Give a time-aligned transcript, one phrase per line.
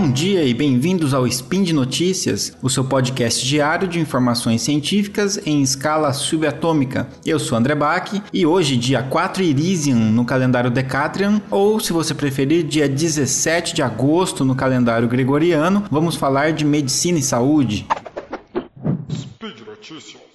[0.00, 5.38] Bom dia e bem-vindos ao Spin de Notícias, o seu podcast diário de informações científicas
[5.46, 7.06] em escala subatômica.
[7.22, 12.14] Eu sou André Bach e hoje, dia 4 Irisium no calendário Decatrian, ou se você
[12.14, 17.86] preferir, dia 17 de agosto no calendário gregoriano, vamos falar de medicina e saúde.
[19.12, 20.29] Speed Notícias.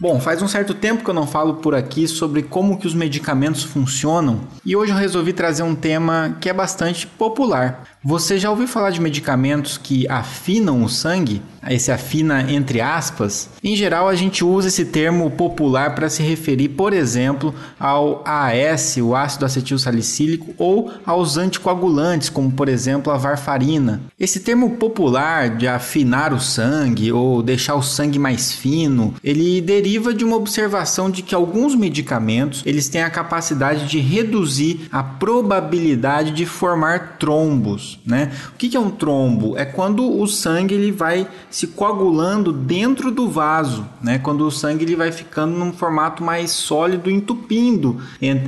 [0.00, 2.94] Bom, faz um certo tempo que eu não falo por aqui sobre como que os
[2.94, 7.84] medicamentos funcionam e hoje eu resolvi trazer um tema que é bastante popular.
[8.02, 11.42] Você já ouviu falar de medicamentos que afinam o sangue?
[11.68, 13.50] Esse afina entre aspas.
[13.62, 18.96] Em geral, a gente usa esse termo popular para se referir, por exemplo, ao AS,
[18.96, 24.00] o ácido acetil salicílico, ou aos anticoagulantes, como por exemplo a varfarina.
[24.18, 30.14] Esse termo popular de afinar o sangue ou deixar o sangue mais fino, ele deriva
[30.14, 36.30] de uma observação de que alguns medicamentos eles têm a capacidade de reduzir a probabilidade
[36.30, 38.32] de formar trombos né?
[38.54, 39.56] O que é um trombo?
[39.56, 44.18] É quando o sangue ele vai se coagulando dentro do vaso, né?
[44.18, 48.00] Quando o sangue ele vai ficando num formato mais sólido, entupindo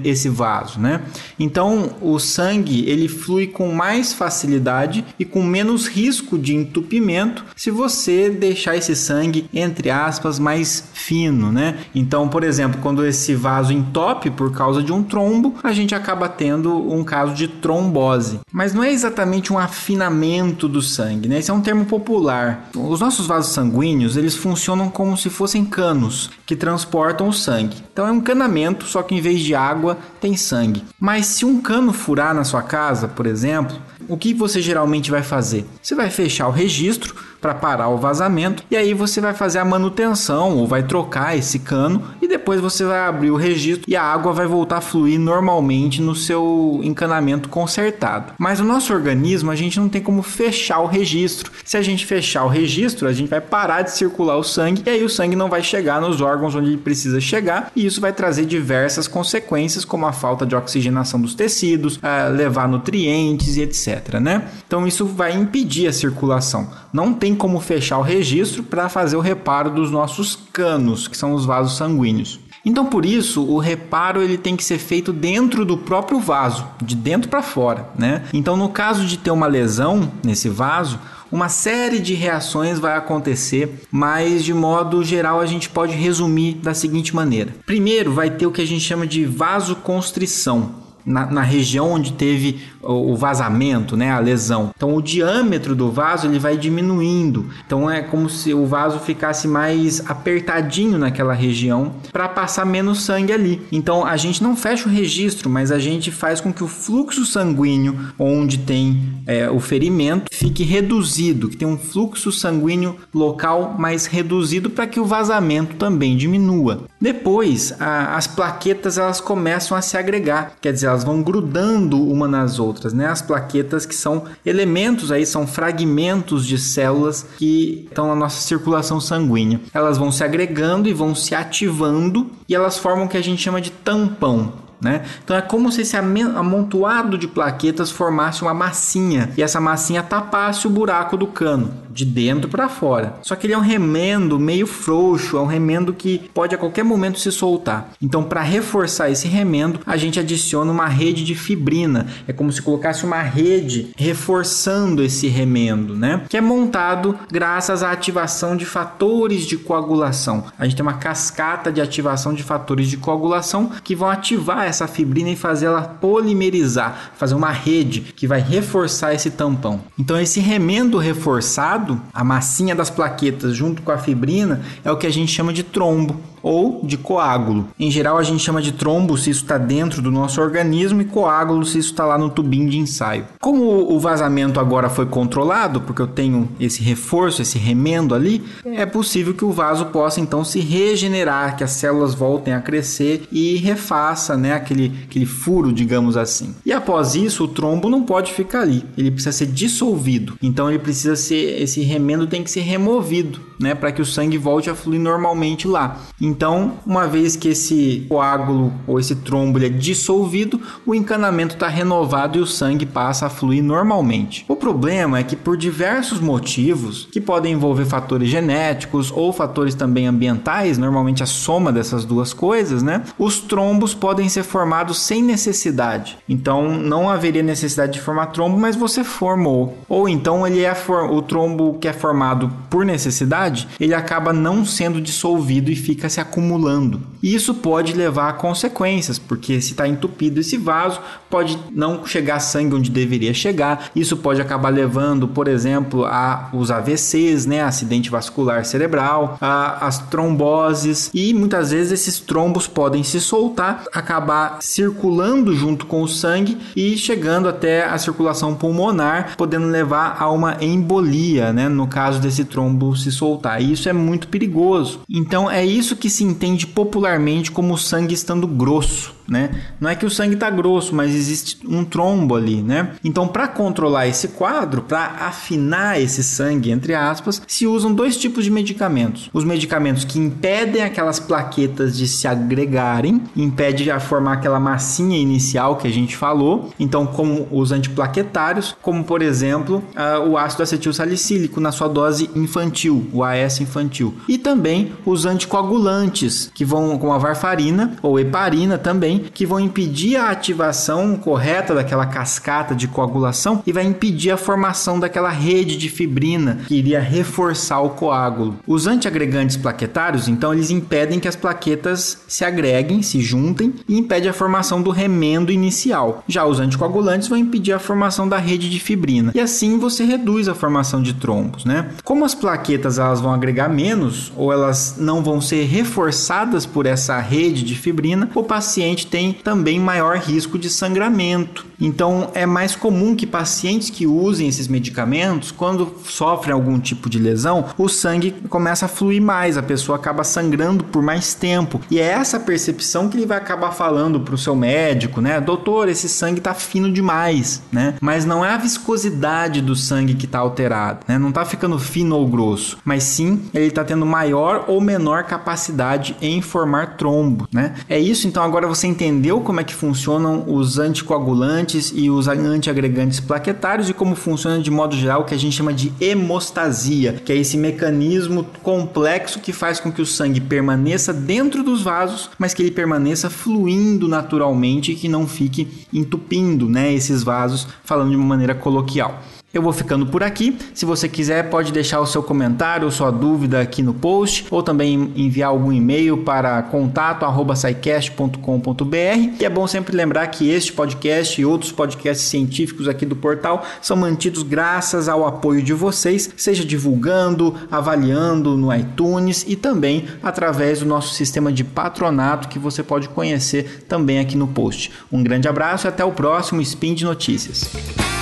[0.05, 1.03] esse vaso, né?
[1.39, 7.71] Então o sangue ele flui com mais facilidade e com menos risco de entupimento se
[7.71, 11.79] você deixar esse sangue entre aspas mais fino, né?
[11.95, 16.29] Então, por exemplo, quando esse vaso entope por causa de um trombo, a gente acaba
[16.29, 18.41] tendo um caso de trombose.
[18.53, 21.38] Mas não é exatamente um afinamento do sangue, né?
[21.38, 22.69] Esse é um termo popular.
[22.77, 27.77] Os nossos vasos sanguíneos, eles funcionam como se fossem canos que transportam o sangue.
[27.92, 30.84] Então é um encanamento, só que em vez de água tem sangue.
[30.98, 33.77] Mas se um cano furar na sua casa, por exemplo,
[34.08, 35.64] o que você geralmente vai fazer?
[35.80, 39.65] Você vai fechar o registro para parar o vazamento e aí você vai fazer a
[39.65, 44.03] manutenção ou vai trocar esse cano e depois você vai abrir o registro e a
[44.03, 48.33] água vai voltar a fluir normalmente no seu encanamento consertado.
[48.39, 51.50] Mas o nosso organismo a gente não tem como fechar o registro.
[51.65, 54.91] Se a gente fechar o registro, a gente vai parar de circular o sangue e
[54.91, 58.12] aí o sangue não vai chegar nos órgãos onde ele precisa chegar e isso vai
[58.12, 61.99] trazer diversas consequências como a falta de oxigenação dos tecidos,
[62.37, 64.45] levar nutrientes e etc, né?
[64.65, 66.71] Então isso vai impedir a circulação.
[66.93, 71.32] Não tem como fechar o registro para fazer o reparo dos nossos canos, que são
[71.32, 72.41] os vasos sanguíneos.
[72.65, 76.94] Então, por isso, o reparo ele tem que ser feito dentro do próprio vaso, de
[76.94, 78.22] dentro para fora, né?
[78.32, 81.00] Então, no caso de ter uma lesão nesse vaso,
[81.31, 86.75] uma série de reações vai acontecer, mas de modo geral a gente pode resumir da
[86.75, 91.93] seguinte maneira: primeiro, vai ter o que a gente chama de vasoconstrição na, na, região
[91.93, 94.71] onde teve o, o, vazamento, né, a lesão.
[94.77, 97.49] Então o diâmetro do vaso ele vai diminuindo.
[97.67, 103.33] Então é como se o vaso ficasse mais apertadinho naquela região para passar menos sangue
[103.33, 103.63] ali.
[103.71, 107.25] Então a gente não fecha o registro, mas a gente faz com que o fluxo
[107.27, 114.07] sanguíneo onde tem é, o ferimento fique reduzido, que tem um fluxo sanguíneo local mais
[114.07, 116.84] reduzido para que o vazamento também diminua.
[117.01, 122.28] Depois a, as plaquetas elas começam a se agregar, quer dizer elas vão grudando uma
[122.28, 123.06] nas outras, né?
[123.06, 129.00] As plaquetas que são elementos aí, são fragmentos de células que estão na nossa circulação
[129.00, 129.60] sanguínea.
[129.72, 133.42] Elas vão se agregando e vão se ativando e elas formam o que a gente
[133.42, 134.53] chama de tampão.
[134.80, 135.04] Né?
[135.22, 140.66] Então é como se esse amontoado de plaquetas formasse uma massinha e essa massinha tapasse
[140.66, 143.14] o buraco do cano de dentro para fora.
[143.22, 146.84] Só que ele é um remendo meio frouxo, é um remendo que pode a qualquer
[146.84, 147.91] momento se soltar.
[148.00, 152.06] Então, para reforçar esse remendo, a gente adiciona uma rede de fibrina.
[152.26, 156.22] É como se colocasse uma rede reforçando esse remendo, né?
[156.28, 160.44] Que é montado graças à ativação de fatores de coagulação.
[160.59, 164.86] A gente tem uma cascata de ativação de fatores de coagulação que vão ativar essa
[164.86, 169.80] fibrina e fazer ela polimerizar, fazer uma rede que vai reforçar esse tampão.
[169.98, 171.82] Então, esse remendo reforçado
[172.13, 175.63] a massinha das plaquetas junto com a fibrina, é o que a gente chama de
[175.63, 177.69] trombo ou de coágulo.
[177.79, 181.05] Em geral, a gente chama de trombo se isso está dentro do nosso organismo e
[181.05, 183.27] coágulo se isso está lá no tubinho de ensaio.
[183.41, 188.84] Como o vazamento agora foi controlado, porque eu tenho esse reforço, esse remendo ali, é
[188.84, 193.57] possível que o vaso possa então se regenerar, que as células voltem a crescer e
[193.57, 196.55] refaça né, aquele, aquele furo, digamos assim.
[196.67, 200.37] E após isso, o trombo não pode ficar ali, ele precisa ser dissolvido.
[200.43, 204.36] Então ele precisa ser, esse remendo tem que ser removido né, para que o sangue
[204.36, 205.97] volte a fluir normalmente lá.
[206.20, 212.38] Então, uma vez que esse coágulo ou esse trombo é dissolvido, o encanamento está renovado
[212.38, 214.44] e o sangue passa a fluir normalmente.
[214.48, 220.06] O problema é que por diversos motivos, que podem envolver fatores genéticos ou fatores também
[220.06, 223.03] ambientais, normalmente a soma dessas duas coisas, né?
[223.18, 226.18] Os trombos podem ser formados sem necessidade.
[226.28, 229.78] Então, não haveria necessidade de formar trombo, mas você formou.
[229.88, 230.72] Ou então ele é
[231.10, 236.21] o trombo que é formado por necessidade, ele acaba não sendo dissolvido e fica se
[236.21, 237.01] acumulando.
[237.22, 241.01] E isso pode levar a consequências, porque se está entupido esse vaso,
[241.31, 243.91] pode não chegar sangue onde deveria chegar.
[243.95, 249.98] Isso pode acabar levando, por exemplo, a os AVCs, né, acidente vascular cerebral, a, as
[249.98, 256.59] tromboses e muitas vezes esses trombos podem se soltar, acabar circulando junto com o sangue
[256.76, 262.45] e chegando até a circulação pulmonar, podendo levar a uma embolia, né, no caso desse
[262.45, 263.32] trombo se soltar.
[263.61, 265.00] E isso é muito perigoso.
[265.09, 269.50] Então é isso que se entende popularmente como sangue estando grosso né?
[269.81, 272.90] Não é que o sangue está grosso, mas existe um trombo ali, né?
[273.02, 278.45] Então, para controlar esse quadro, para afinar esse sangue, entre aspas, se usam dois tipos
[278.45, 279.31] de medicamentos.
[279.33, 285.76] Os medicamentos que impedem aquelas plaquetas de se agregarem, impede a formar aquela massinha inicial
[285.76, 286.71] que a gente falou.
[286.79, 289.83] Então, como os antiplaquetários, como por exemplo,
[290.29, 294.14] o ácido acetil salicílico na sua dose infantil, o AS infantil.
[294.29, 300.16] E também os anticoagulantes, que vão com a varfarina ou heparina também, que vão impedir
[300.16, 305.88] a ativação correta daquela cascata de coagulação e vai impedir a formação daquela rede de
[305.88, 308.57] fibrina que iria reforçar o coágulo.
[308.66, 314.28] Os antiagregantes plaquetários, então, eles impedem que as plaquetas se agreguem, se juntem e impede
[314.28, 316.25] a formação do remendo inicial.
[316.26, 319.33] Já os anticoagulantes vão impedir a formação da rede de fibrina.
[319.35, 321.90] E assim você reduz a formação de trombos, né?
[322.04, 327.19] Como as plaquetas elas vão agregar menos ou elas não vão ser reforçadas por essa
[327.19, 331.66] rede de fibrina, o paciente tem também maior risco de sangramento.
[331.81, 337.19] Então, é mais comum que pacientes que usem esses medicamentos, quando sofrem algum tipo de
[337.19, 341.81] lesão, o sangue começa a fluir mais, a pessoa acaba sangrando por mais tempo.
[341.90, 345.40] E é essa percepção que ele vai acabar falando para o seu médico, né?
[345.40, 347.95] Doutor, esse sangue está fino demais, né?
[348.00, 351.19] Mas não é a viscosidade do sangue que está alterada, né?
[351.19, 356.16] Não está ficando fino ou grosso, mas sim ele está tendo maior ou menor capacidade
[356.21, 357.75] em formar trombo, né?
[357.88, 363.18] É isso, então agora você entendeu como é que funcionam os anticoagulantes e os antiagregantes
[363.18, 367.33] plaquetários e como funciona de modo geral o que a gente chama de hemostasia, que
[367.33, 372.52] é esse mecanismo complexo que faz com que o sangue permaneça dentro dos vasos, mas
[372.52, 378.16] que ele permaneça fluindo naturalmente e que não fique entupindo, né, esses vasos, falando de
[378.16, 379.23] uma maneira coloquial.
[379.52, 380.57] Eu vou ficando por aqui.
[380.73, 384.62] Se você quiser, pode deixar o seu comentário ou sua dúvida aqui no post, ou
[384.62, 389.37] também enviar algum e-mail para contato@saicast.com.br.
[389.38, 393.62] E é bom sempre lembrar que este podcast e outros podcasts científicos aqui do portal
[393.83, 400.81] são mantidos graças ao apoio de vocês, seja divulgando, avaliando no iTunes e também através
[400.81, 404.90] do nosso sistema de patronato que você pode conhecer também aqui no post.
[405.12, 408.22] Um grande abraço e até o próximo Spin de Notícias.